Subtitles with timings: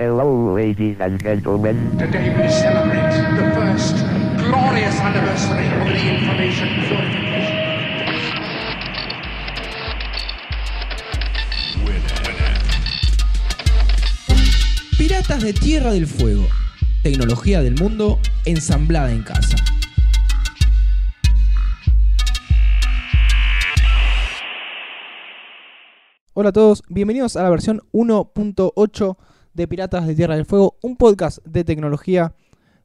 [0.00, 1.76] Hello, ladies and gentlemen.
[1.98, 3.96] Today we celebrate the first
[4.38, 7.58] glorious anniversary of the information purification.
[14.96, 16.46] Piratas de Tierra del Fuego.
[17.02, 19.58] Tecnología del mundo ensamblada en casa.
[26.32, 29.18] Hola a todos, bienvenidos a la versión 1.8
[29.60, 32.34] de Piratas de Tierra del Fuego, un podcast de tecnología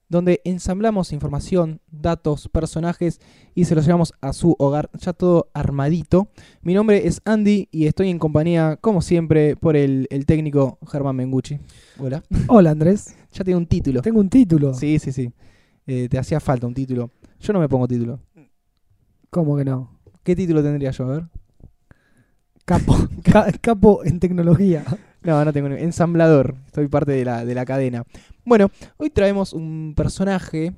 [0.09, 3.21] donde ensamblamos información, datos, personajes
[3.53, 6.27] y se los llevamos a su hogar ya todo armadito.
[6.63, 11.15] Mi nombre es Andy y estoy en compañía, como siempre, por el, el técnico Germán
[11.15, 11.59] Mengucci.
[11.97, 12.21] Hola.
[12.49, 14.01] Hola Andrés, Ya tiene un título.
[14.01, 14.73] tengo un título.
[14.73, 15.31] Sí, sí, sí.
[15.87, 17.09] Eh, te hacía falta un título.
[17.39, 18.19] Yo no me pongo título.
[19.29, 19.97] ¿Cómo que no?
[20.23, 21.05] ¿Qué título tendría yo?
[21.05, 21.23] A ver.
[22.65, 24.83] Capo, ca- capo en tecnología.
[25.25, 26.55] No, no tengo ni- Ensamblador.
[26.67, 28.03] Estoy parte de la, de la cadena.
[28.45, 30.73] Bueno, hoy traemos un personaje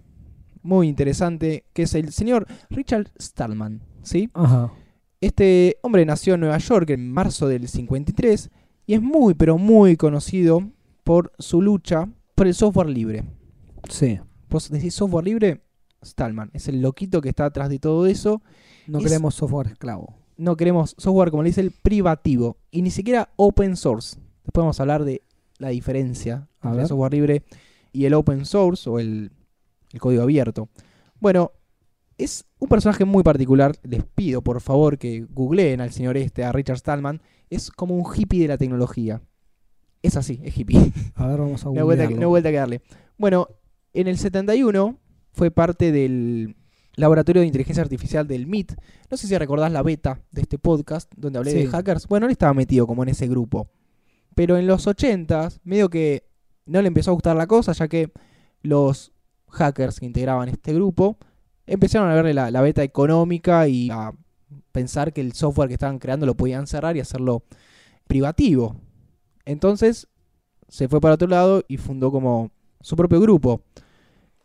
[0.64, 3.82] muy interesante que es el señor Richard Stallman.
[4.04, 4.30] ¿Sí?
[4.34, 4.72] Ajá.
[5.20, 8.50] Este hombre nació en Nueva York en marzo del 53
[8.86, 10.62] y es muy, pero muy conocido
[11.04, 13.24] por su lucha por el software libre.
[13.90, 14.20] Sí.
[14.50, 15.62] Vos decís software libre,
[16.06, 16.52] Stallman.
[16.54, 18.42] Es el loquito que está atrás de todo eso.
[18.86, 20.14] No Es- queremos software esclavo.
[20.38, 24.18] no queremos software, como le dice el privativo, y ni siquiera open source.
[24.48, 25.24] Después vamos a hablar de
[25.58, 26.82] la diferencia A entre ver.
[26.84, 27.44] el software libre
[27.92, 29.32] y el open source o el,
[29.92, 30.70] el código abierto.
[31.20, 31.52] Bueno,
[32.18, 33.76] es un personaje muy particular.
[33.84, 37.22] Les pido, por favor, que googleen al señor este, a Richard Stallman.
[37.50, 39.22] Es como un hippie de la tecnología.
[40.02, 40.94] Es así, es hippie.
[41.16, 42.82] A ver, vamos a No vuelta, no vuelta que darle.
[43.18, 43.50] Bueno,
[43.94, 44.98] en el 71
[45.34, 46.56] fue parte del
[46.96, 48.74] laboratorio de inteligencia artificial del MIT.
[49.12, 52.08] No sé si recordás la beta de este podcast donde hablé de hackers.
[52.08, 53.70] Bueno, él estaba metido como en ese grupo.
[54.38, 56.24] Pero en los 80s, medio que
[56.68, 58.12] no le empezó a gustar la cosa, ya que
[58.62, 59.12] los
[59.50, 61.18] hackers que integraban este grupo
[61.66, 64.14] empezaron a verle la, la beta económica y a
[64.72, 67.46] pensar que el software que estaban creando lo podían cerrar y hacerlo
[68.06, 68.76] privativo.
[69.44, 70.08] Entonces
[70.68, 73.62] se fue para otro lado y fundó como su propio grupo.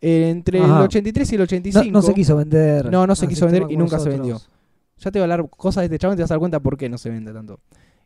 [0.00, 0.84] Eh, entre el Ajá.
[0.84, 1.91] 83 y el No, 85.
[1.91, 2.91] no se quiso vender.
[2.91, 4.48] No, no se al quiso vender y nunca se nosotros.
[4.97, 6.60] Ya te voy a hablar cosas de este chavo y te vas a dar cuenta
[6.60, 7.60] por qué no se vende tanto.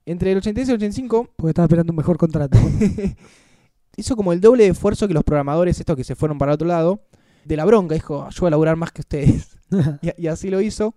[0.07, 2.57] Entre el 86 y el 85 Porque estaba esperando un mejor contrato.
[3.97, 6.67] hizo como el doble de esfuerzo que los programadores, estos que se fueron para otro
[6.69, 7.01] lado,
[7.45, 7.95] de la bronca.
[7.95, 9.59] Dijo, yo voy a laburar más que ustedes.
[10.03, 10.95] y, y así lo hizo.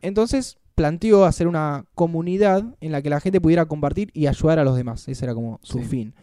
[0.00, 4.64] Entonces planteó hacer una comunidad en la que la gente pudiera compartir y ayudar a
[4.64, 5.06] los demás.
[5.08, 5.84] Ese era como su Sí.
[5.84, 6.14] fin.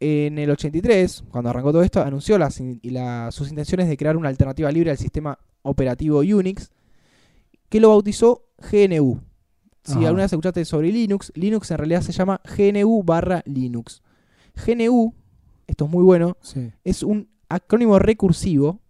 [0.00, 4.28] En el 83, cuando arrancó todo esto, anunció las, la- sus intenciones de crear una
[4.28, 6.70] alternativa libre al sistema operativo Unix,
[7.70, 9.20] que lo bautizó GNU.
[9.84, 10.06] Si Ajá.
[10.08, 14.02] alguna vez escuchaste sobre Linux, Linux en realidad se llama GNU barra Linux.
[14.66, 15.14] GNU,
[15.66, 16.72] esto es muy bueno, sí.
[16.84, 18.80] es un acrónimo recursivo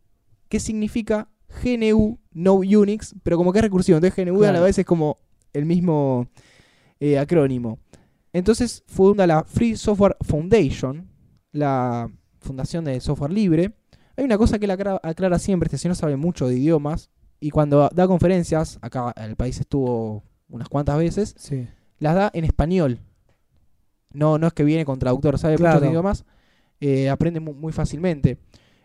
[0.48, 1.28] que significa
[1.62, 5.18] GNU No Unix, pero como que es recursivo, entonces GNU a la vez es como
[5.52, 6.28] el mismo
[7.00, 7.78] eh, acrónimo.
[8.32, 11.08] Entonces funda la Free Software Foundation,
[11.52, 13.74] la fundación de software libre.
[14.16, 17.50] Hay una cosa que él aclara, aclara siempre, este señor sabe mucho de idiomas, y
[17.50, 20.22] cuando da conferencias, acá el país estuvo
[20.54, 21.66] unas cuantas veces, Sí.
[21.98, 23.00] las da en español.
[24.12, 25.76] No, no es que viene con traductor, sabe Claro.
[25.76, 26.24] muchos idiomas,
[26.80, 28.38] eh, aprende mu- muy, fácilmente.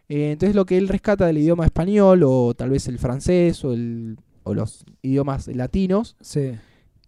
[0.08, 3.74] Eh, entonces lo que él rescata del idioma español, o tal vez el francés, o,
[3.74, 6.54] el- o los idiomas latinos, Sí.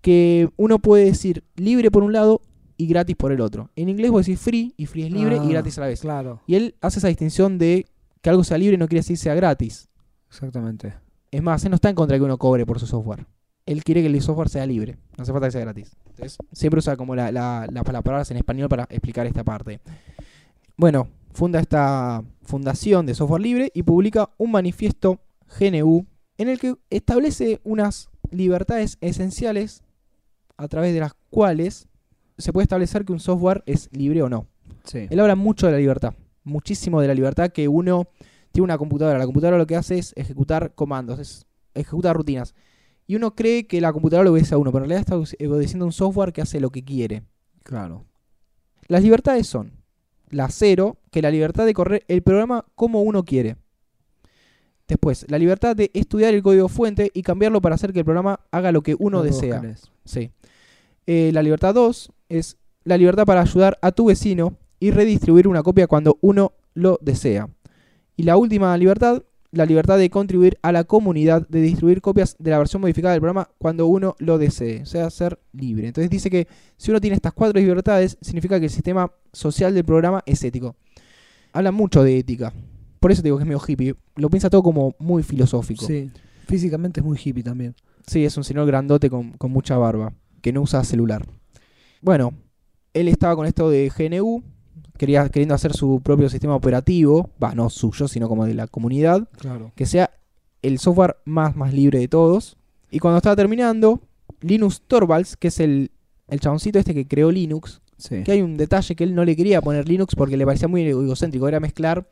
[0.01, 2.41] que uno puede decir libre por un lado
[2.77, 3.69] y gratis por el otro.
[3.75, 6.01] En inglés vos decís free, y free es libre Ah, y gratis a la vez.
[6.01, 7.87] Claro, Y él hace esa distinción de
[8.21, 9.87] que algo sea libre no quiere decir sea gratis.
[10.29, 10.93] exactamente.
[11.31, 13.25] Es más, él no está en contra de que uno cobre por su software.
[13.65, 14.97] Él quiere que el software sea libre.
[15.17, 15.95] No hace falta que sea gratis.
[16.09, 19.79] Entonces, siempre usa como la, la- la- las palabras en español para explicar esta parte.
[20.77, 25.19] Bueno, funda esta fundación de software libre y publica un manifiesto
[25.59, 26.05] GNU
[26.37, 29.83] en el que establece unas libertades esenciales
[30.57, 31.87] a través de las cuales
[32.37, 34.47] se puede establecer que un software es libre o no.
[34.85, 35.07] Sí.
[35.09, 38.07] Él habla mucho de la libertad, muchísimo de la libertad que uno
[38.51, 39.19] tiene una computadora.
[39.19, 42.55] La computadora lo que hace es ejecutar comandos, es ejecutar rutinas.
[43.11, 45.85] Y uno cree que la computadora lo obedece a uno, pero en realidad está obedeciendo
[45.85, 47.23] un software que hace lo que quiere.
[47.61, 48.05] Claro.
[48.87, 49.73] Las libertades son
[50.29, 53.57] la cero, que la libertad de correr el programa como uno quiere.
[54.87, 58.39] Después, la libertad de estudiar el código fuente y cambiarlo para hacer que el programa
[58.49, 59.61] haga lo que uno desea.
[60.05, 60.31] Sí.
[61.05, 62.55] Eh, la libertad 2 es
[62.85, 67.49] la libertad para ayudar a tu vecino y redistribuir una copia cuando uno lo desea.
[68.15, 72.51] Y la última libertad la libertad de contribuir a la comunidad, de distribuir copias de
[72.51, 75.87] la versión modificada del programa cuando uno lo desee, o sea, ser libre.
[75.87, 79.83] Entonces dice que si uno tiene estas cuatro libertades, significa que el sistema social del
[79.83, 80.75] programa es ético.
[81.51, 82.53] Habla mucho de ética.
[82.99, 83.95] Por eso te digo que es medio hippie.
[84.15, 85.85] Lo piensa todo como muy filosófico.
[85.85, 86.09] Sí.
[86.47, 87.75] Físicamente es muy hippie también.
[88.07, 91.25] Sí, es un señor grandote con, con mucha barba, que no usa celular.
[92.01, 92.33] Bueno,
[92.93, 94.43] él estaba con esto de GNU,
[95.01, 99.27] quería, queriendo hacer su propio sistema operativo, va, no suyo, sino como de la comunidad,
[99.39, 99.71] Claro.
[99.75, 100.11] que sea
[100.61, 102.55] el software más, más libre de todos.
[102.91, 103.99] Y cuando estaba terminando,
[104.41, 105.89] Linus Torvalds, que es el,
[106.27, 108.21] el chaboncito este que creó Linux, Sí.
[108.23, 110.83] que hay un detalle que él no le quería poner Linux porque le parecía muy
[110.83, 112.07] egocéntrico, era mezclar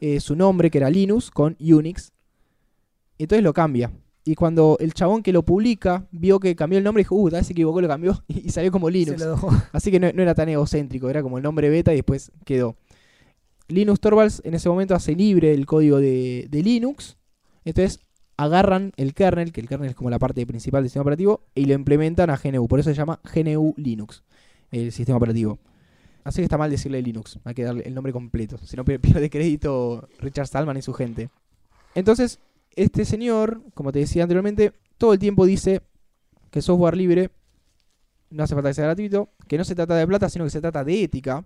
[0.00, 2.10] eh, su nombre, que era Linux, con Unix.
[3.18, 3.90] Entonces lo cambia.
[4.24, 7.40] Y cuando el chabón que lo publica vio que cambió el nombre, dijo, uh, tal
[7.40, 9.18] vez se equivocó, lo cambió y salió como Linux.
[9.72, 12.76] Así que no, no era tan egocéntrico, era como el nombre beta y después quedó.
[13.68, 17.16] Linus Torvalds en ese momento hace libre el código de, de Linux.
[17.64, 18.00] Entonces
[18.36, 21.66] agarran el kernel, que el kernel es como la parte principal del sistema operativo, y
[21.66, 22.66] lo implementan a GNU.
[22.68, 24.22] Por eso se llama GNU Linux,
[24.70, 25.58] el sistema operativo.
[26.24, 28.58] Así que está mal decirle Linux, hay que darle el nombre completo.
[28.58, 31.30] Si no pier- pierde crédito Richard Stallman y su gente.
[31.94, 32.38] Entonces,
[32.76, 35.82] este señor, como te decía anteriormente, todo el tiempo dice
[36.50, 37.30] que software libre
[38.30, 40.60] no hace falta que sea gratuito, que no se trata de plata, sino que se
[40.60, 41.44] trata de ética,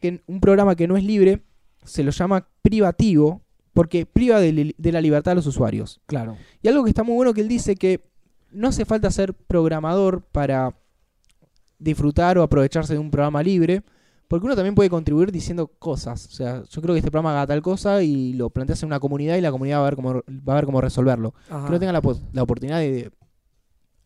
[0.00, 1.42] que un programa que no es libre
[1.84, 3.42] se lo llama privativo
[3.72, 6.00] porque priva de la libertad a los usuarios.
[6.06, 6.36] Claro.
[6.62, 8.02] Y algo que está muy bueno que él dice que
[8.50, 10.74] no hace falta ser programador para
[11.78, 13.82] disfrutar o aprovecharse de un programa libre,
[14.30, 16.26] porque uno también puede contribuir diciendo cosas.
[16.26, 19.00] O sea, yo creo que este programa haga tal cosa y lo planteas en una
[19.00, 21.34] comunidad y la comunidad va a ver cómo, va a ver cómo resolverlo.
[21.48, 21.66] Ajá.
[21.66, 22.00] Que no tenga la,
[22.32, 23.10] la oportunidad de, de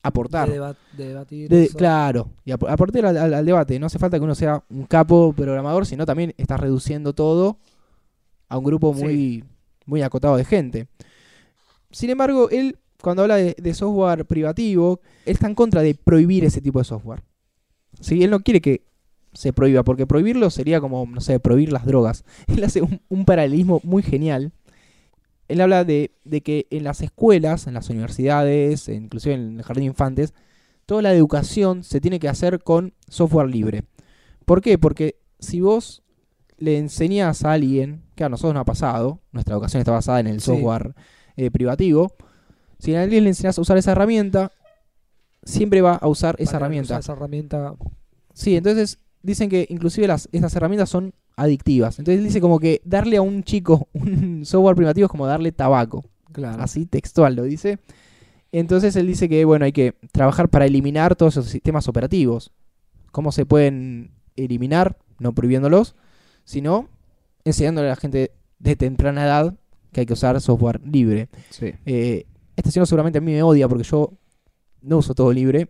[0.03, 0.49] aportar.
[0.49, 1.49] de, deba- de debatir.
[1.51, 1.77] De- eso.
[1.77, 3.79] claro, y ap- aportar al, al- al debate.
[3.79, 7.59] No hace falta que uno sea un capo programador, sino también estás reduciendo todo
[8.49, 9.45] a un grupo muy,
[9.85, 10.89] muy acotado de gente.
[11.91, 16.45] Sin embargo, él, cuando habla de, de software privativo, él está en contra de prohibir
[16.45, 17.23] ese tipo de software.
[18.01, 18.25] ¿Sí?
[18.25, 18.87] Él no quiere que
[19.35, 22.25] se prohíba, porque prohibirlo sería como, no sé, prohibir las drogas.
[22.47, 24.53] Él hace un, un paralelismo muy genial.
[25.49, 29.63] Él habla de, de que en las escuelas, en las universidades, e inclusive en el
[29.63, 30.33] jardín de infantes,
[30.87, 33.85] toda la educación se tiene que hacer con software libre.
[34.47, 34.79] ¿Por qué?
[34.79, 36.03] Porque si vos
[36.57, 40.29] le enseñás a alguien, que a nosotros no ha pasado, nuestra educación está basada en
[40.29, 40.47] el Sí.
[40.47, 40.95] software
[41.37, 42.13] eh, privativo,
[42.79, 44.53] si a alguien le enseñás a usar esa herramienta,
[45.43, 46.87] siempre va a usar esa herramienta.
[46.95, 47.75] usar Esa herramienta.
[48.33, 51.99] Sí, entonces dicen que inclusive las, estas herramientas son adictivas.
[51.99, 56.05] Entonces dice como que darle a un chico un software privativo es como darle tabaco.
[56.31, 56.63] Claro.
[56.63, 57.79] Así textual lo dice.
[58.53, 62.53] Entonces él dice que bueno, hay que trabajar para eliminar todos esos sistemas operativos.
[63.11, 64.99] ¿Cómo se pueden eliminar?
[65.19, 65.97] No prohibiéndolos,
[66.45, 66.89] sino
[67.45, 69.55] enseñándole a la gente de temprana edad
[69.93, 71.29] que hay que usar software libre.
[71.51, 71.73] Sí.
[71.87, 72.27] Eh,
[72.57, 74.13] este señor seguramente a mí me odia porque yo
[74.85, 75.69] no uso todo libre.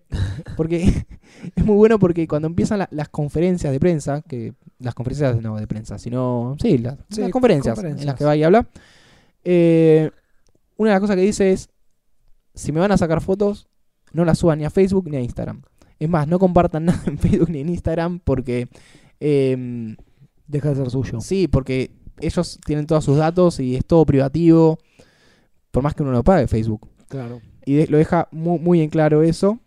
[0.56, 0.82] Porque
[1.56, 5.56] es muy bueno porque cuando empiezan la- las conferencias de prensa, que las conferencias no
[5.56, 8.66] de prensa, sino sí, las, Sí, las conferencias, en las que va y habla,
[9.44, 10.11] eh,
[10.76, 11.69] una de las cosas que dice es,
[12.55, 13.69] si me van a sacar fotos,
[14.12, 15.62] no las suban ni a Facebook ni a Instagram.
[15.99, 18.69] Es más, no compartan nada en Facebook ni en Instagram porque...
[19.20, 19.96] em,
[20.46, 21.20] Deja de ser suyo.
[21.22, 21.90] Sí, porque
[22.20, 24.78] ellos tienen todos sus datos y es todo privativo,
[25.70, 26.87] por más que uno lo pague Facebook.
[27.08, 27.40] Claro.
[27.66, 29.58] Y de- lo deja muy, muy en claro eso.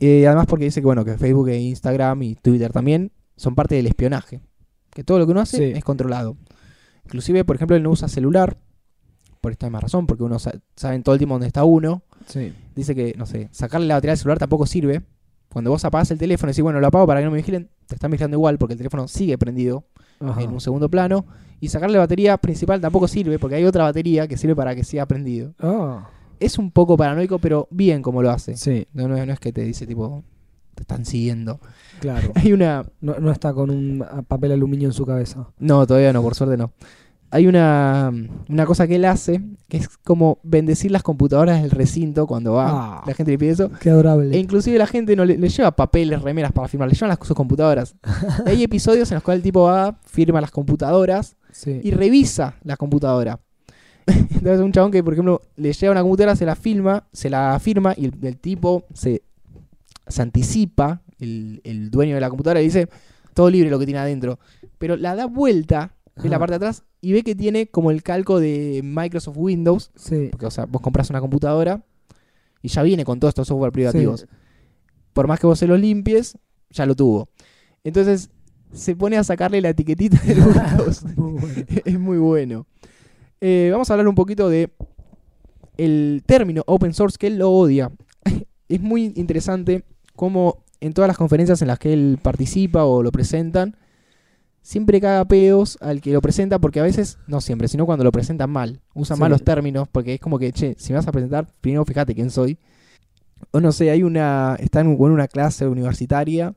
[0.00, 3.74] Eh, además porque dice que bueno, que Facebook e Instagram y Twitter también son parte
[3.74, 4.40] del espionaje.
[4.90, 5.64] Que todo lo que uno hace Sí.
[5.76, 6.36] es controlado.
[7.04, 8.58] Inclusive, por ejemplo, él no usa celular.
[9.40, 12.02] Por esta misma razón, porque uno sa- sabe todo el tiempo dónde está uno.
[12.26, 12.52] Sí.
[12.74, 15.02] Dice que, no sé, sacarle la batería del celular tampoco sirve.
[15.48, 17.70] Cuando vos apagás el teléfono y decís, bueno, lo apago para que no me vigilen,
[17.86, 19.84] te están vigilando igual porque el teléfono sigue prendido
[20.20, 20.42] Ajá.
[20.42, 21.24] en un segundo plano.
[21.60, 24.82] Y sacarle la batería principal tampoco sirve porque hay otra batería que sirve para que
[24.84, 25.54] siga prendido.
[25.60, 28.56] Ah, Es un poco paranoico, pero bien como lo hace.
[28.56, 30.24] sí, No, no, no es que te dice tipo,
[30.74, 31.60] te están siguiendo.
[32.00, 32.32] claro.
[32.34, 32.84] Hay una...
[33.00, 35.48] No, no está con un papel aluminio en su cabeza.
[35.58, 36.72] No, todavía no, por suerte no.
[37.30, 38.12] Hay una,
[38.48, 42.68] una cosa que él hace, que es como bendecir las computadoras del recinto cuando va.
[43.00, 43.04] Ah.
[43.04, 43.70] La gente le pide eso.
[43.80, 44.36] Qué adorable.
[44.36, 47.18] E inclusive la gente no le, le lleva papeles, remeras para firmar, le llevan las,
[47.26, 47.96] sus computadoras.
[48.46, 51.80] Hay episodios en los cuales el tipo va, firma las computadoras sí.
[51.82, 53.40] y revisa la computadora.
[54.30, 57.58] Entonces un chabón que, por ejemplo, le lleva una computadora, se la firma, se la
[57.60, 59.22] firma y el, el tipo se,
[60.06, 62.88] se anticipa, el, el dueño de la computadora, y dice,
[63.34, 64.38] todo libre lo que tiene adentro.
[64.78, 68.02] Pero la da vuelta, ve la parte de atrás y ve que tiene como el
[68.02, 69.90] calco de Microsoft Windows.
[69.94, 70.28] Sí.
[70.30, 71.84] Porque, o sea, vos compras una computadora
[72.62, 74.20] y ya viene con todos estos software privativos.
[74.20, 74.26] Sí.
[75.12, 76.38] Por más que vos se los limpies,
[76.70, 77.28] ya lo tuvo.
[77.84, 78.30] Entonces
[78.72, 81.04] se pone a sacarle la etiquetita del Windows.
[81.16, 81.64] Muy bueno.
[81.84, 82.66] es muy bueno.
[83.40, 84.70] Eh, vamos a hablar un poquito de
[85.76, 87.90] el término open source que él lo odia.
[88.68, 93.10] es muy interesante cómo en todas las conferencias en las que él participa o lo
[93.12, 93.76] presentan,
[94.62, 98.12] siempre caga peos al que lo presenta porque a veces, no siempre, sino cuando lo
[98.12, 98.80] presentan mal.
[98.94, 99.20] Usan Sí.
[99.20, 102.14] mal los términos porque es como que, che, si me vas a presentar, primero fíjate
[102.14, 102.58] quién soy.
[103.52, 106.54] O no sé, hay una, está en un- una clase universitaria,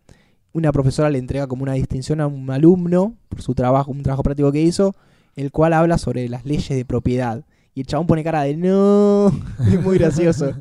[0.53, 4.23] una profesora le entrega como una distinción a un alumno por su trabajo, un trabajo
[4.23, 4.95] práctico que hizo,
[5.39, 7.45] el cual habla sobre las leyes de propiedad.
[7.73, 9.27] Y el chabón pone cara de no,
[9.71, 10.53] es muy gracioso.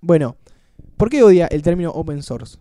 [0.00, 0.36] Bueno,
[0.96, 2.58] ¿por qué odia el término open source?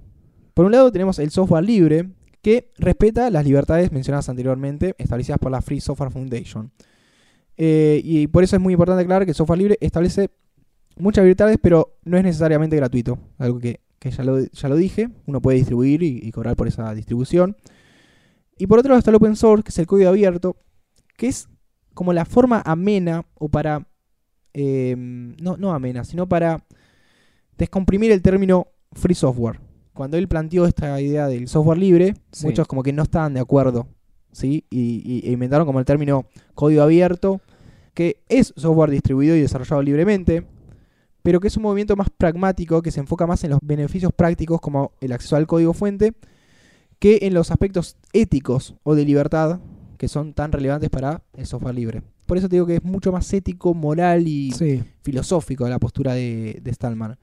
[0.56, 2.10] Por un lado tenemos el software libre,
[2.42, 6.72] que respeta las libertades mencionadas anteriormente, establecidas por la Free Software Foundation.
[7.58, 10.32] Eh, y por eso es muy importante aclarar que el software libre establece
[10.98, 13.20] muchas libertades, pero no es necesariamente gratuito.
[13.38, 16.68] Algo que, que ya, lo, ya lo dije, uno puede distribuir y, y cobrar por
[16.68, 17.56] esa distribución.
[18.58, 20.58] Y por otro lado está el open source, que es el código abierto,
[21.20, 21.50] que es
[21.94, 23.86] como la forma amena o para...
[24.54, 26.64] eh, no, no amena, sino para
[27.58, 29.60] descomprimir el término free software.
[29.94, 32.46] Cuando él planteó esta idea del software libre, Sí.
[32.46, 33.88] muchos como que no estaban de acuerdo,
[34.32, 34.64] ¿sí?
[34.70, 37.42] Y, y- e inventaron como el término código abierto,
[37.94, 40.46] que es software distribuido y desarrollado libremente,
[41.22, 44.62] pero que es un movimiento más pragmático que se enfoca más en los beneficios prácticos
[44.62, 46.14] como el acceso al código fuente
[46.98, 49.60] que en los aspectos éticos o de libertad
[50.00, 52.02] que son tan relevantes para el software libre.
[52.26, 54.82] Por eso te digo que es mucho más ético, moral y Sí.
[55.02, 57.20] filosófico la postura de, de Stallman.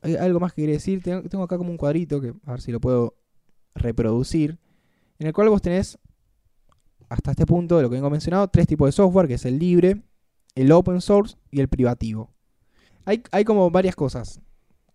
[0.00, 1.02] ¿Hay algo más que quiere decir?
[1.02, 3.16] Tengo, tengo acá como un cuadrito que a ver si lo puedo
[3.74, 4.58] reproducir,
[5.18, 5.98] en el cual vos tenés
[7.08, 9.58] hasta este punto de lo que vengo mencionado tres tipos de software, que es el
[9.58, 10.02] libre,
[10.54, 12.30] el open source y el privativo.
[13.04, 14.40] Hay, hay como varias cosas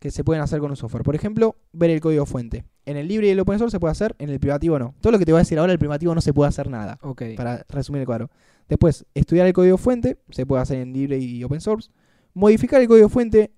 [0.01, 1.03] que se pueden hacer con un software.
[1.03, 2.65] Por ejemplo, ver el código fuente.
[2.87, 4.95] En el libre y el open source se puede hacer, en el privativo no.
[4.99, 6.97] Todo lo que te voy a decir ahora, el privativo no se puede hacer nada
[7.03, 7.21] Ok.
[7.37, 8.31] para resumir el cuadro.
[8.67, 11.91] Después, estudiar el código fuente, se puede hacer en libre y open source.
[12.33, 13.51] Modificar el código fuente,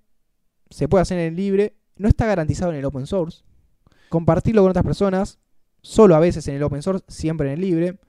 [0.69, 3.43] se puede hacer en el libre, no está garantizado en el open source.
[4.09, 5.39] Compartirlo con otras personas,
[5.81, 7.99] solo a veces en el open source, siempre en el libre.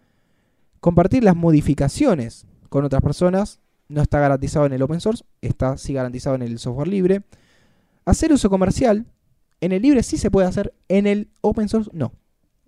[0.80, 5.92] Compartir las modificaciones con otras personas, no está garantizado en el open source, está sí
[5.92, 7.22] garantizado en el software libre.
[8.04, 9.06] Hacer uso comercial,
[9.60, 12.12] en el libre sí se puede hacer, en el open source no.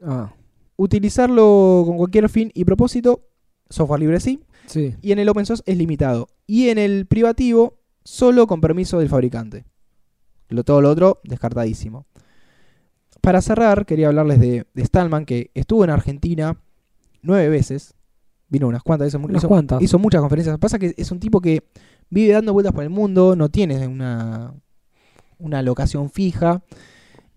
[0.02, 0.32] Ah,
[0.76, 3.28] Utilizarlo con cualquier fin y propósito,
[3.70, 4.94] software libre sí, sí.
[5.00, 6.28] y en el open source es limitado.
[6.46, 9.64] Y en el privativo, solo con permiso del fabricante.
[10.48, 12.06] Lo, todo lo otro, descartadísimo.
[13.20, 16.60] Para cerrar, quería hablarles de, de Stallman, que estuvo en Argentina
[17.22, 17.94] nueve veces.
[18.48, 19.20] Vino unas cuantas veces.
[19.20, 19.82] Unas hizo, cuantas.
[19.82, 20.56] hizo muchas conferencias.
[20.58, 21.64] Pasa que es un tipo que
[22.08, 24.54] vive dando vueltas por el mundo, no tiene una,
[25.38, 26.62] una locación fija.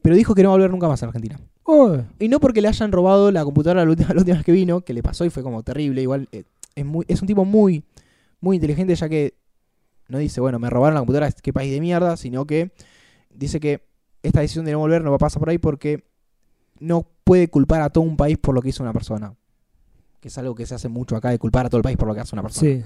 [0.02, 1.40] Pero dijo que no va a volver nunca más a Argentina.
[1.64, 4.52] Oh, Y no porque le hayan robado la computadora la última, la última vez que
[4.52, 6.02] vino, que le pasó y fue como terrible.
[6.02, 6.44] Igual eh,
[6.76, 7.84] es, muy, es un tipo muy,
[8.40, 9.36] muy inteligente, ya que
[10.08, 12.72] no dice, bueno, me robaron la computadora, qué país de mierda, sino que
[13.30, 13.84] dice que
[14.24, 16.04] esta decisión de no volver no va a pasar por ahí porque
[16.80, 19.36] no puede culpar a todo un país por lo que hizo una persona.
[20.20, 22.08] Que es algo que se hace mucho acá, de culpar a todo el país por
[22.08, 22.72] lo que hace una persona.
[22.72, 22.84] sí.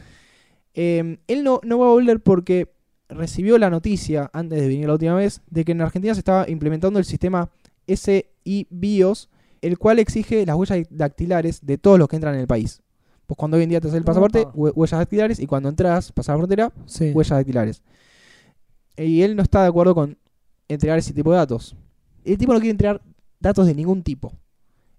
[0.76, 2.74] Eh, él no, no va a volver porque
[3.14, 6.50] recibió la noticia, antes de venir la última vez, de que en Argentina se estaba
[6.50, 7.50] implementando el sistema
[7.88, 9.30] SI BIOS,
[9.62, 12.82] el cual exige las huellas dactilares de todos los que entran en el país.
[13.26, 16.34] Pues cuando hoy en día te haces el pasaporte, huellas dactilares, y cuando entras, pasas
[16.34, 17.12] la frontera, Sí.
[17.14, 17.82] huellas dactilares.
[18.98, 20.18] Y él no está de acuerdo con
[20.68, 21.76] entregar ese tipo de datos.
[22.26, 23.02] El tipo no quiere entregar
[23.40, 24.34] datos de ningún tipo.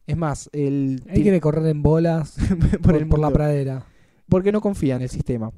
[0.06, 3.86] Es más, el Él quiere correr en bolas por, por, el por la pradera.
[4.28, 5.52] porque no confía en el sistema.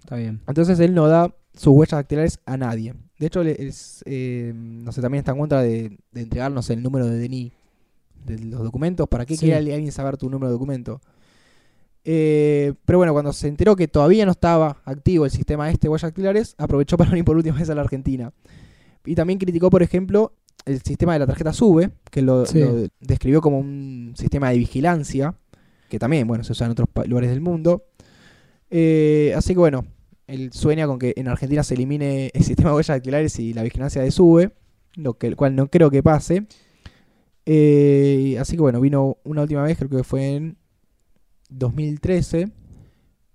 [0.00, 0.40] Está bien.
[0.46, 2.94] Entonces él no da sus huellas dactilares a nadie.
[3.18, 7.06] De hecho, es, eh, no sé, también está en contra de, de entregarnos el número
[7.06, 7.52] de DNI
[8.26, 9.08] de los documentos.
[9.08, 9.46] ¿Para qué Sí.
[9.46, 11.00] quiere alguien saber tu número de documento?
[12.04, 15.90] Eh, pero bueno, cuando se enteró que todavía no estaba activo el sistema este de
[15.90, 18.32] huellas dactilares, aprovechó para venir por última vez a la Argentina.
[19.04, 20.32] Y también criticó, por ejemplo,
[20.64, 22.60] el sistema de la tarjeta SUBE, que lo, Sí.
[22.60, 25.34] lo describió como un sistema de vigilancia,
[25.88, 27.84] que también, bueno, se usa en otros lugares del mundo.
[28.70, 29.84] Eh, así que bueno,
[30.28, 33.62] él sueña con que en Argentina se elimine el sistema de huellas dactilares y la
[33.62, 34.52] vigilancia de SUBE,
[34.94, 36.46] lo que, el cual no creo que pase.
[37.46, 40.58] Eh, así que bueno, vino una última vez, creo que fue en
[41.48, 42.52] 2013,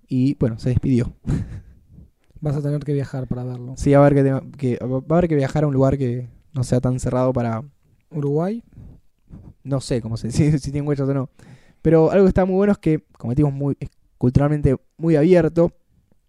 [0.08, 1.14] y bueno, se despidió.
[2.40, 3.74] Vas a tener que viajar para verlo.
[3.76, 4.22] Sí, va a haber
[4.56, 7.64] que, va a haber que viajar a un lugar que no sea tan cerrado para,
[8.10, 8.62] Uruguay.
[9.62, 11.30] no sé cómo se si, si tienen huellas o no.
[11.82, 15.72] Pero algo que está muy bueno es que, como decimos, muy, es culturalmente muy abierto,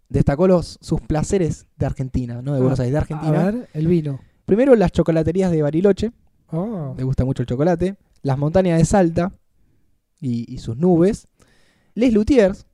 [0.09, 2.53] destacó los, sus placeres de Argentina, ¿no?
[2.53, 3.41] De Buenos Ah, Aires, de Argentina.
[3.41, 4.19] A ver, el vino.
[4.45, 6.11] Primero las chocolaterías de Bariloche,
[6.51, 7.95] Oh, le gusta mucho el chocolate.
[8.21, 9.33] Las montañas de Salta
[10.21, 11.27] y, y sus nubes.
[11.95, 12.65] Les Luthiers,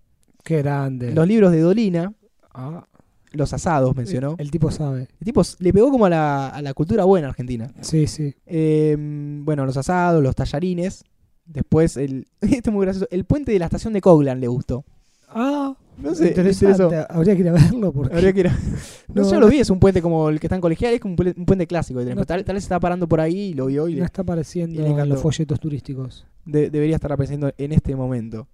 [0.43, 1.13] Qué grande.
[1.13, 2.13] Los libros de Dolina,
[2.53, 2.85] Ah,
[3.31, 4.35] los asados mencionó.
[4.39, 5.07] el tipo sabe.
[5.19, 7.71] El tipo le pegó como a la, a la cultura buena argentina.
[7.81, 8.35] Sí, sí.
[8.45, 11.05] Eh, bueno, los asados, los tallarines.
[11.45, 13.07] Después, el, este es muy gracioso.
[13.09, 14.83] El puente de la estación de Coglan le gustó.
[15.29, 16.83] Ah, No sé, interesante.
[16.83, 17.05] interesó.
[17.10, 18.57] Habría que ir a verlo porque Habría que ir a-
[19.13, 20.93] No, No, sé, yo lo vi, es un puente como el que está en colegial,
[20.93, 22.03] es como un puente, un puente clásico.
[22.03, 22.25] de No.
[22.25, 24.83] tal, tal vez estaba parando por ahí y lo vio y no le- está apareciendo
[24.86, 26.25] en los folletos turísticos.
[26.45, 28.48] de- debería estar apareciendo en este momento.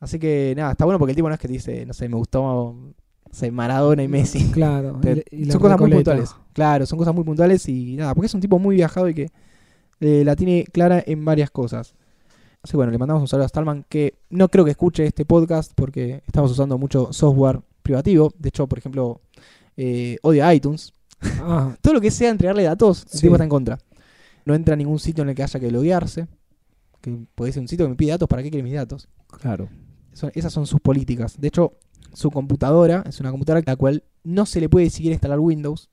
[0.00, 2.16] Así que nada, está bueno porque el tipo no es que dice, no sé, me
[2.16, 2.76] gustó
[3.50, 4.50] Maradona y Messi.
[4.52, 4.98] Claro.
[5.00, 6.34] Te- y- y la son cosas muy puntuales.
[6.52, 9.30] Claro, son cosas muy puntuales y nada, porque es un tipo muy viajado y que
[10.00, 11.94] eh, la tiene clara en varias cosas.
[12.64, 15.24] Así que bueno, le mandamos un saludo a Stallman que no creo que escuche este
[15.26, 18.32] podcast porque estamos usando mucho software privativo.
[18.38, 19.20] De hecho, por ejemplo,
[19.76, 20.92] eh, odia iTunes.
[21.42, 23.20] Ah, Todo lo que sea entregarle datos, el Sí.
[23.20, 23.78] tipo está en contra.
[24.46, 26.26] No entra a ningún sitio en el que haya que loguearse.
[27.02, 29.08] Que puede ser un sitio que me pide datos, ¿para qué quiere mis datos?
[29.40, 29.68] claro.
[30.14, 31.38] Son- esas son sus políticas.
[31.40, 31.72] De hecho,
[32.14, 35.90] su computadora es una computadora a la cual no se le puede siquiera instalar Windows.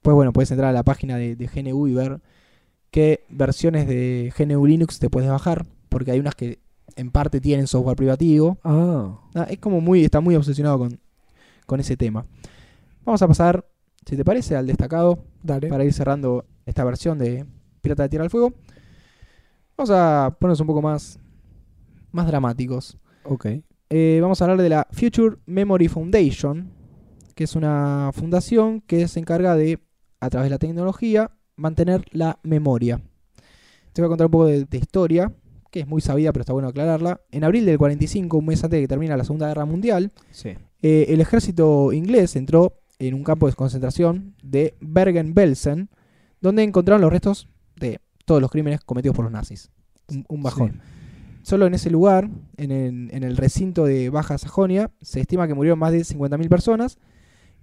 [0.00, 2.20] Pues bueno, puedes entrar a la página de, de GNU y ver
[2.92, 5.66] qué versiones de GNU Linux te puedes bajar.
[5.92, 6.58] Porque hay unas que
[6.96, 8.58] en parte tienen software privativo.
[8.64, 10.98] Ah, es como muy, está muy obsesionado con,
[11.66, 12.24] con ese tema.
[13.04, 13.66] Vamos a pasar,
[14.06, 15.68] si te parece, al destacado dale.
[15.68, 17.44] para ir cerrando esta versión de
[17.82, 18.54] Pirata de Tierra del Fuego.
[19.76, 21.18] Vamos a ponernos un poco más,
[22.10, 22.98] más dramáticos.
[23.24, 23.46] Ok.
[23.90, 26.70] Eh, vamos a hablar de la Future Memory Foundation,
[27.34, 29.80] que es una fundación que se encarga de,
[30.20, 33.00] a través de la tecnología, mantener la memoria.
[33.92, 35.32] Te voy a contar un poco de, de historia,
[35.72, 37.20] que es muy sabida, pero está bueno aclararla.
[37.32, 40.50] En abril del 45, un mes antes de que termine la Segunda Guerra Mundial, Sí.
[40.82, 45.88] eh, el ejército inglés entró en un campo de concentración de Bergen-Belsen,
[46.40, 49.70] donde encontraron los restos de todos los crímenes cometidos por los nazis.
[50.08, 50.80] Un, un bajón.
[51.42, 55.54] Solo en ese lugar, en el, en el recinto de Baja Sajonia, se estima que
[55.54, 56.98] murieron más de 50.000 personas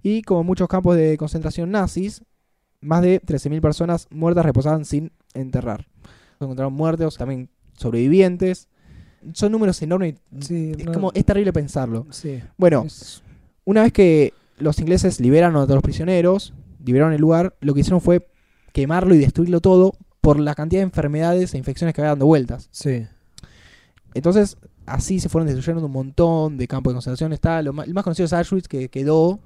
[0.02, 2.22] y como muchos campos de concentración nazis,
[2.82, 5.86] más de 13.000 personas muertas reposaban sin enterrar.
[6.38, 7.48] Se encontraron muertos, también
[7.80, 8.68] sobrevivientes.
[9.32, 10.14] Son números enormes.
[10.40, 12.06] Sí, Es no- como es terrible pensarlo.
[12.10, 12.40] Sí.
[12.56, 13.22] Bueno, Es-
[13.64, 17.80] una vez que los ingleses liberaron a todos los prisioneros, liberaron el lugar, lo que
[17.80, 18.26] hicieron fue
[18.72, 22.68] quemarlo y destruirlo todo por la cantidad de enfermedades e infecciones que había dando vueltas.
[22.72, 23.06] sí.
[24.14, 27.32] Entonces, así se fueron destruyendo un montón de campos de concentración.
[27.32, 29.38] Está lo más, el más conocido es Auschwitz, que quedó,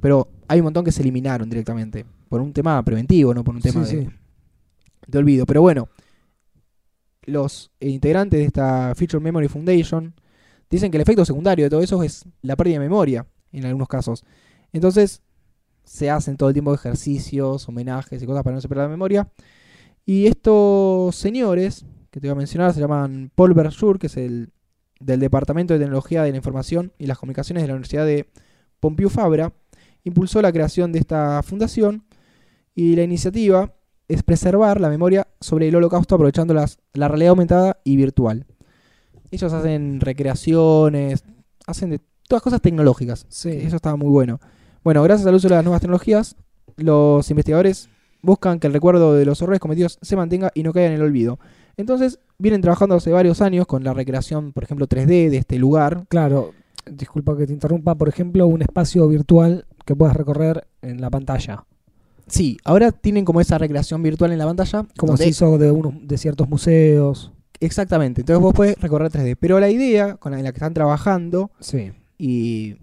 [0.00, 2.04] pero hay un montón que se eliminaron directamente.
[2.28, 4.10] Por un tema preventivo, no por un tema Sí, de, sí.
[5.06, 5.46] de olvido.
[5.46, 5.88] Pero bueno,
[7.28, 10.14] los integrantes de esta Future Memory Foundation
[10.70, 13.88] dicen que el efecto secundario de todo eso es la pérdida de memoria, en algunos
[13.88, 14.24] casos.
[14.72, 15.22] Entonces,
[15.84, 19.28] se hacen todo el tiempo ejercicios, homenajes y cosas para no se pierda la memoria.
[20.04, 24.50] Y estos señores, que te voy a mencionar, se llaman Paul Berjour, que es el
[25.00, 28.28] del Departamento de Tecnología de la Información y las Comunicaciones de la Universidad de
[28.80, 29.52] Pompeu Fabra,
[30.04, 32.04] impulsó la creación de esta fundación
[32.74, 33.74] y la iniciativa
[34.08, 38.46] es preservar la memoria sobre el holocausto aprovechando las- la realidad aumentada y virtual.
[39.30, 41.24] Ellos hacen recreaciones,
[41.66, 43.26] hacen de todas cosas tecnológicas.
[43.28, 43.50] Sí.
[43.50, 44.40] Eso estaba muy bueno.
[44.82, 46.36] Bueno, gracias al uso de las nuevas tecnologías,
[46.76, 47.90] los investigadores
[48.22, 51.02] buscan que el recuerdo de los horrores cometidos se mantenga y no caiga en el
[51.02, 51.38] olvido.
[51.76, 56.06] Entonces, vienen trabajando hace varios años con la recreación, por ejemplo, 3D de este lugar.
[56.08, 56.52] Claro,
[56.90, 61.64] disculpa que te interrumpa, por ejemplo, un espacio virtual que puedas recorrer en la pantalla,
[62.28, 64.86] Sí, ahora tienen como esa recreación virtual en la pantalla.
[64.96, 67.32] como se hizo de unos de ciertos museos.
[67.60, 69.36] Exactamente, entonces vos podés recorrer 3D.
[69.38, 71.92] Pero la idea con la, en la que están trabajando Sí.
[72.16, 72.76] y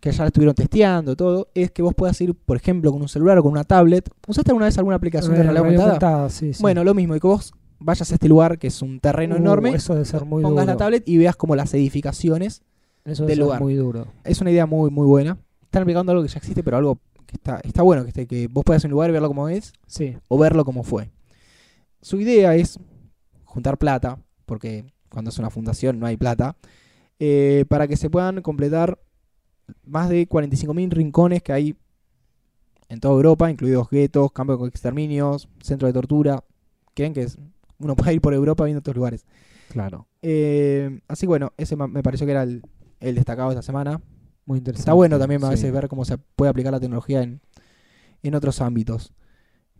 [0.00, 3.08] que ya la estuvieron testeando todo, es que vos puedas ir, por ejemplo, con un
[3.08, 4.08] celular o con una tablet.
[4.26, 6.28] ¿Usaste alguna vez alguna aplicación de Eh, realidad aumentada?
[6.30, 6.62] sí, sí.
[6.62, 9.38] Bueno, lo mismo, y que vos vayas a este lugar, que es un terreno Uh,
[9.38, 10.72] enorme, Eso debe ser muy pongas duro.
[10.72, 12.62] la tablet y veas como las edificaciones.
[13.04, 13.60] eso del debe ser lugar.
[13.60, 14.06] muy duro.
[14.24, 15.36] Es una idea muy, muy buena.
[15.62, 16.98] Están aplicando algo que ya existe, pero algo
[17.32, 19.72] que está, está bueno, que, esté- que vos puedas un lugar y verlo como es,
[19.86, 20.16] Sí.
[20.28, 21.10] o verlo como fue.
[22.00, 22.78] Su idea es
[23.44, 26.56] juntar plata, porque cuando es una fundación no hay plata,
[27.18, 28.98] eh, para que se puedan completar
[29.84, 31.76] más de 45.000 rincones que hay
[32.88, 36.44] en toda Europa, incluidos guetos, campos de exterminios, centros de tortura.
[36.94, 37.38] Creen que es-
[37.78, 39.24] uno puede ir por Europa viendo estos lugares.
[39.70, 40.06] Claro.
[40.20, 42.62] Eh, así bueno, ese me pareció que era el,
[43.00, 44.00] el destacado de esta semana.
[44.46, 44.82] Muy interesante.
[44.82, 45.50] Está bueno también a Sí.
[45.52, 47.40] veces ver cómo se puede aplicar la tecnología en,
[48.22, 49.12] en otros ámbitos.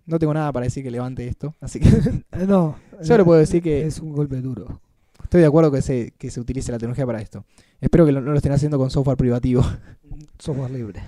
[0.06, 1.88] No tengo nada para decir que levante esto, así que
[2.46, 2.76] No.
[3.02, 4.80] Yo le puedo decir que- Es un golpe duro.
[5.22, 7.44] estoy de acuerdo que se, que se utilice la tecnología para esto.
[7.80, 9.62] Espero que lo- no lo estén haciendo con software privativo.
[10.38, 11.02] Software libre.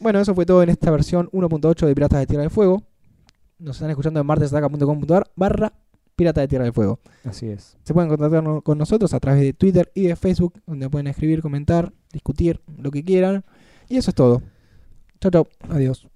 [0.00, 2.82] Bueno, eso fue todo en esta versión 1.8 de Piratas de Tierra del Fuego.
[3.58, 5.72] Nos están escuchando en martesataca.com.ar barra
[6.16, 7.00] Pirata de Tierra del Fuego.
[7.24, 7.76] Así es.
[7.84, 11.42] Se pueden contactar con nosotros a través de Twitter y de Facebook, donde pueden escribir,
[11.42, 13.44] comentar, discutir, lo que quieran.
[13.88, 14.42] Y eso es todo.
[15.20, 15.48] Chau, chau.
[15.68, 16.06] Adiós.